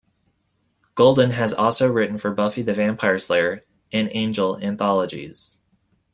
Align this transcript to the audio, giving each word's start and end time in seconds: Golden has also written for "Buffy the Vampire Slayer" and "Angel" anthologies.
Golden 0.95 1.29
has 1.29 1.53
also 1.53 1.87
written 1.87 2.17
for 2.17 2.33
"Buffy 2.33 2.63
the 2.63 2.73
Vampire 2.73 3.19
Slayer" 3.19 3.63
and 3.91 4.09
"Angel" 4.13 4.57
anthologies. 4.57 5.61